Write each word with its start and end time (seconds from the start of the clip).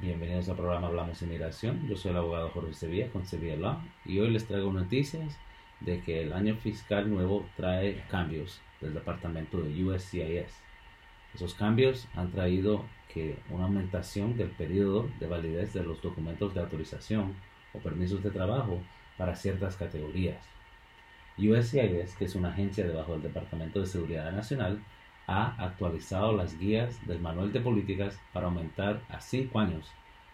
Bienvenidos 0.00 0.48
al 0.48 0.56
programa 0.56 0.86
Hablamos 0.86 1.20
Inmigración. 1.20 1.86
Yo 1.86 1.94
soy 1.94 2.12
el 2.12 2.16
abogado 2.16 2.48
Jorge 2.48 2.72
Sevilla 2.72 3.10
con 3.10 3.26
Sevilla 3.26 3.56
Law 3.56 3.82
y 4.06 4.18
hoy 4.18 4.30
les 4.30 4.46
traigo 4.46 4.72
noticias 4.72 5.36
de 5.80 6.00
que 6.00 6.22
el 6.22 6.32
año 6.32 6.56
fiscal 6.56 7.10
nuevo 7.10 7.44
trae 7.54 8.02
cambios 8.08 8.62
del 8.80 8.94
departamento 8.94 9.60
de 9.60 9.84
USCIS. 9.84 10.54
Esos 11.34 11.52
cambios 11.52 12.08
han 12.14 12.30
traído 12.30 12.86
que 13.12 13.36
una 13.50 13.64
aumentación 13.64 14.38
del 14.38 14.48
periodo 14.48 15.06
de 15.20 15.26
validez 15.26 15.74
de 15.74 15.82
los 15.82 16.00
documentos 16.00 16.54
de 16.54 16.60
autorización 16.60 17.34
o 17.74 17.78
permisos 17.80 18.22
de 18.22 18.30
trabajo 18.30 18.80
para 19.18 19.36
ciertas 19.36 19.76
categorías. 19.76 20.42
USCIS, 21.36 22.14
que 22.14 22.24
es 22.24 22.34
una 22.36 22.48
agencia 22.48 22.86
debajo 22.86 23.12
del 23.12 23.24
Departamento 23.24 23.80
de 23.80 23.86
Seguridad 23.86 24.32
Nacional, 24.32 24.82
ha 25.30 25.54
actualizado 25.64 26.32
las 26.32 26.58
guías 26.58 27.06
del 27.06 27.20
manual 27.20 27.52
de 27.52 27.60
políticas 27.60 28.18
para 28.32 28.46
aumentar 28.46 29.00
a 29.08 29.20
5 29.20 29.60
años 29.60 29.88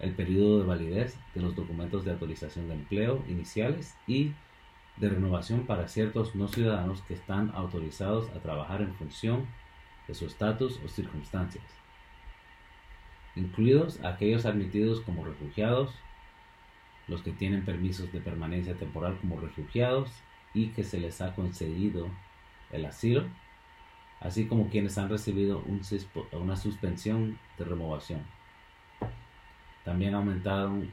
el 0.00 0.14
periodo 0.14 0.60
de 0.60 0.66
validez 0.66 1.16
de 1.34 1.40
los 1.40 1.56
documentos 1.56 2.04
de 2.04 2.10
autorización 2.10 2.68
de 2.68 2.74
empleo 2.74 3.24
iniciales 3.26 3.96
y 4.06 4.32
de 4.98 5.08
renovación 5.08 5.64
para 5.64 5.88
ciertos 5.88 6.34
no 6.34 6.46
ciudadanos 6.46 7.00
que 7.02 7.14
están 7.14 7.50
autorizados 7.54 8.28
a 8.36 8.40
trabajar 8.40 8.82
en 8.82 8.94
función 8.94 9.46
de 10.06 10.14
su 10.14 10.26
estatus 10.26 10.78
o 10.84 10.88
circunstancias, 10.88 11.64
incluidos 13.34 13.98
aquellos 14.04 14.44
admitidos 14.44 15.00
como 15.00 15.24
refugiados, 15.24 15.94
los 17.08 17.22
que 17.22 17.32
tienen 17.32 17.64
permisos 17.64 18.12
de 18.12 18.20
permanencia 18.20 18.74
temporal 18.74 19.16
como 19.22 19.40
refugiados 19.40 20.10
y 20.52 20.68
que 20.68 20.84
se 20.84 21.00
les 21.00 21.22
ha 21.22 21.34
concedido 21.34 22.08
el 22.70 22.84
asilo, 22.84 23.24
así 24.22 24.46
como 24.46 24.68
quienes 24.68 24.98
han 24.98 25.08
recibido 25.08 25.62
una 26.32 26.56
suspensión 26.56 27.38
de 27.58 27.64
removación. 27.64 28.24
También 29.84 30.14
aumentaron 30.14 30.92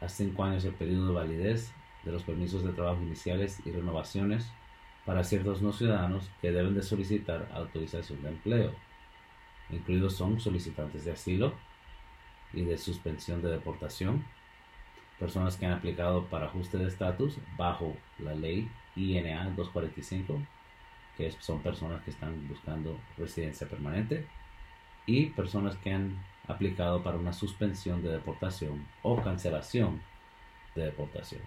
a 0.00 0.08
cinco 0.08 0.44
años 0.44 0.64
el 0.64 0.74
periodo 0.74 1.08
de 1.08 1.14
validez 1.14 1.72
de 2.04 2.12
los 2.12 2.22
permisos 2.22 2.64
de 2.64 2.72
trabajo 2.72 3.02
iniciales 3.02 3.60
y 3.66 3.70
renovaciones 3.70 4.50
para 5.04 5.24
ciertos 5.24 5.60
no 5.60 5.72
ciudadanos 5.72 6.30
que 6.40 6.52
deben 6.52 6.74
de 6.74 6.82
solicitar 6.82 7.48
autorización 7.52 8.22
de 8.22 8.28
empleo. 8.28 8.72
Incluidos 9.70 10.14
son 10.14 10.40
solicitantes 10.40 11.04
de 11.04 11.12
asilo 11.12 11.52
y 12.54 12.62
de 12.62 12.78
suspensión 12.78 13.42
de 13.42 13.50
deportación, 13.50 14.24
personas 15.18 15.56
que 15.56 15.66
han 15.66 15.72
aplicado 15.72 16.24
para 16.26 16.46
ajuste 16.46 16.78
de 16.78 16.88
estatus 16.88 17.36
bajo 17.58 17.94
la 18.18 18.34
ley 18.34 18.70
INA 18.96 19.44
245, 19.56 20.40
que 21.18 21.30
son 21.40 21.60
personas 21.60 22.02
que 22.02 22.10
están 22.10 22.48
buscando 22.48 22.98
residencia 23.18 23.68
permanente, 23.68 24.24
y 25.04 25.26
personas 25.30 25.76
que 25.76 25.92
han 25.92 26.22
aplicado 26.46 27.02
para 27.02 27.16
una 27.16 27.32
suspensión 27.32 28.02
de 28.02 28.10
deportación 28.10 28.86
o 29.02 29.20
cancelación 29.22 30.00
de 30.74 30.84
deportación. 30.84 31.40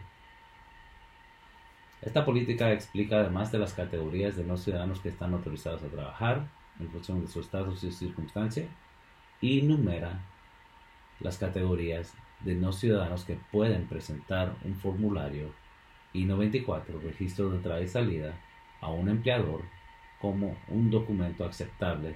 Esta 2.02 2.26
política 2.26 2.72
explica 2.74 3.20
además 3.20 3.52
de 3.52 3.60
las 3.60 3.74
categorías 3.74 4.36
de 4.36 4.44
no 4.44 4.58
ciudadanos 4.58 5.00
que 5.00 5.10
están 5.10 5.34
autorizados 5.34 5.84
a 5.84 5.88
trabajar 5.88 6.48
en 6.80 6.90
función 6.90 7.22
de 7.22 7.28
su 7.28 7.40
estatus 7.40 7.84
y 7.84 7.92
circunstancia 7.92 8.66
y 9.40 9.62
numera 9.62 10.20
las 11.20 11.38
categorías 11.38 12.16
de 12.40 12.56
no 12.56 12.74
ciudadanos 12.74 13.24
que 13.26 13.38
pueden 13.52 13.86
presentar 13.86 14.56
un 14.66 14.74
formulario 14.74 15.54
I-94, 16.14 17.00
registro 17.04 17.52
de 17.52 17.58
entrada 17.58 17.82
y 17.82 17.88
salida, 17.88 18.34
a 18.82 18.90
un 18.90 19.10
empleador 19.10 19.62
como 20.20 20.56
un 20.68 20.92
documento 20.92 21.46
aceptable 21.46 22.16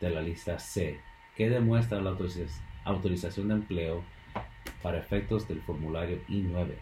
de 0.00 0.10
la 0.10 0.22
lista 0.22 0.58
C, 0.58 0.98
que 1.36 1.50
demuestra 1.50 2.00
la 2.00 2.16
autorización 2.84 3.48
de 3.48 3.54
empleo 3.54 4.02
para 4.82 4.98
efectos 4.98 5.46
del 5.48 5.60
formulario 5.62 6.20
I-9, 6.28 6.74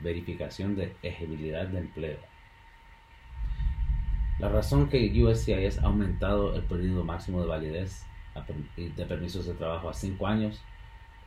verificación 0.00 0.76
de 0.76 0.94
elegibilidad 1.02 1.66
de 1.66 1.78
empleo. 1.78 2.18
La 4.38 4.48
razón 4.48 4.88
que 4.88 5.10
USCIS 5.22 5.78
ha 5.78 5.86
aumentado 5.86 6.54
el 6.54 6.62
periodo 6.62 7.04
máximo 7.04 7.42
de 7.42 7.48
validez 7.48 8.06
de 8.76 9.04
permisos 9.04 9.46
de 9.46 9.54
trabajo 9.54 9.90
a 9.90 9.94
5 9.94 10.26
años 10.26 10.62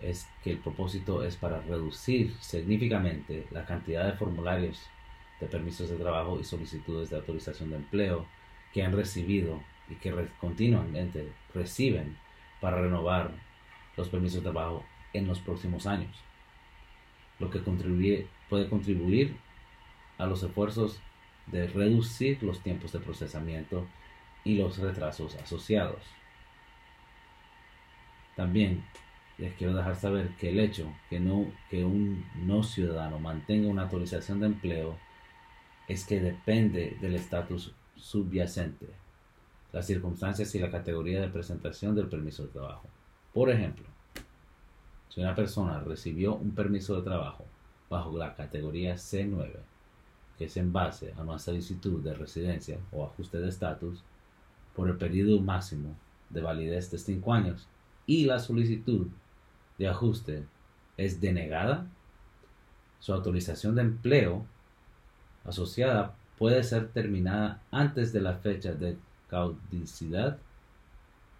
es 0.01 0.27
que 0.43 0.51
el 0.51 0.57
propósito 0.57 1.23
es 1.23 1.35
para 1.35 1.61
reducir 1.61 2.35
significativamente 2.39 3.45
la 3.51 3.65
cantidad 3.65 4.05
de 4.05 4.13
formularios 4.13 4.89
permisos 5.45 5.89
de 5.89 5.97
trabajo 5.97 6.39
y 6.39 6.43
solicitudes 6.43 7.09
de 7.09 7.17
autorización 7.17 7.69
de 7.69 7.77
empleo 7.77 8.25
que 8.73 8.83
han 8.83 8.93
recibido 8.93 9.61
y 9.89 9.95
que 9.95 10.13
continuamente 10.39 11.31
reciben 11.53 12.17
para 12.59 12.81
renovar 12.81 13.31
los 13.97 14.09
permisos 14.09 14.43
de 14.43 14.49
trabajo 14.49 14.85
en 15.13 15.27
los 15.27 15.39
próximos 15.39 15.85
años, 15.85 16.15
lo 17.39 17.49
que 17.49 17.59
puede 17.59 18.69
contribuir 18.69 19.35
a 20.17 20.25
los 20.25 20.41
esfuerzos 20.43 21.01
de 21.47 21.67
reducir 21.67 22.41
los 22.41 22.61
tiempos 22.61 22.93
de 22.93 22.99
procesamiento 22.99 23.85
y 24.43 24.57
los 24.57 24.77
retrasos 24.77 25.35
asociados. 25.35 26.01
También 28.35 28.83
les 29.37 29.53
quiero 29.55 29.73
dejar 29.73 29.95
saber 29.95 30.29
que 30.39 30.49
el 30.49 30.59
hecho 30.59 30.91
que, 31.09 31.21
que 31.69 31.83
un 31.83 32.25
no 32.35 32.63
ciudadano 32.63 33.19
mantenga 33.19 33.69
una 33.69 33.83
autorización 33.83 34.39
de 34.39 34.47
empleo 34.47 34.97
es 35.87 36.05
que 36.05 36.19
depende 36.19 36.97
del 37.01 37.15
estatus 37.15 37.73
subyacente, 37.95 38.87
las 39.71 39.87
circunstancias 39.87 40.53
y 40.55 40.59
la 40.59 40.71
categoría 40.71 41.21
de 41.21 41.29
presentación 41.29 41.95
del 41.95 42.07
permiso 42.07 42.43
de 42.43 42.49
trabajo. 42.49 42.87
Por 43.33 43.49
ejemplo, 43.49 43.85
si 45.09 45.21
una 45.21 45.35
persona 45.35 45.79
recibió 45.79 46.35
un 46.35 46.51
permiso 46.51 46.95
de 46.95 47.03
trabajo 47.03 47.45
bajo 47.89 48.17
la 48.17 48.35
categoría 48.35 48.95
C9, 48.95 49.51
que 50.37 50.45
es 50.45 50.57
en 50.57 50.73
base 50.73 51.13
a 51.17 51.21
una 51.21 51.37
solicitud 51.39 52.01
de 52.01 52.13
residencia 52.13 52.79
o 52.91 53.05
ajuste 53.05 53.39
de 53.39 53.49
estatus, 53.49 54.03
por 54.75 54.89
el 54.89 54.97
periodo 54.97 55.39
máximo 55.39 55.95
de 56.29 56.41
validez 56.41 56.89
de 56.89 56.97
5 56.97 57.33
años, 57.33 57.67
y 58.07 58.25
la 58.25 58.39
solicitud 58.39 59.07
de 59.77 59.87
ajuste 59.87 60.45
es 60.97 61.21
denegada, 61.21 61.87
su 62.99 63.13
autorización 63.13 63.75
de 63.75 63.81
empleo 63.81 64.45
asociada 65.45 66.15
puede 66.37 66.63
ser 66.63 66.89
terminada 66.89 67.61
antes 67.71 68.13
de 68.13 68.21
la 68.21 68.35
fecha 68.35 68.73
de 68.73 68.97
caudicidad 69.29 70.37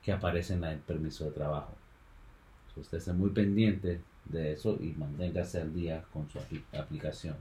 que 0.04 0.12
aparece 0.12 0.54
en 0.54 0.64
el 0.64 0.80
permiso 0.80 1.26
de 1.26 1.32
trabajo. 1.32 1.74
usted 2.76 2.98
esté 2.98 3.14
muy 3.14 3.30
pendiente 3.30 4.02
de 4.26 4.54
eso 4.54 4.78
y 4.80 4.94
manténgase 4.94 5.62
al 5.62 5.74
día 5.74 6.04
con 6.12 6.30
su 6.30 6.40
aplicación. 6.78 7.36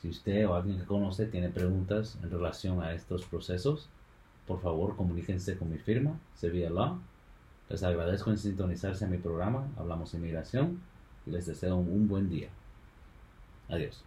Si 0.00 0.08
usted 0.08 0.46
o 0.46 0.54
alguien 0.54 0.78
que 0.78 0.84
conoce 0.84 1.26
tiene 1.26 1.48
preguntas 1.48 2.18
en 2.22 2.30
relación 2.30 2.82
a 2.82 2.92
estos 2.92 3.24
procesos, 3.24 3.88
por 4.46 4.60
favor 4.60 4.96
comuníquense 4.96 5.56
con 5.56 5.70
mi 5.70 5.78
firma, 5.78 6.18
Sevilla 6.34 6.70
Law 6.70 6.98
les 7.70 7.82
agradezco 7.82 8.30
en 8.30 8.38
sintonizarse 8.38 9.04
a 9.04 9.08
mi 9.08 9.18
programa, 9.18 9.66
Hablamos 9.76 10.12
Inmigración, 10.14 10.80
y 11.26 11.30
les 11.30 11.46
deseo 11.46 11.76
un 11.76 12.08
buen 12.08 12.28
día. 12.28 12.48
Adiós. 13.68 14.04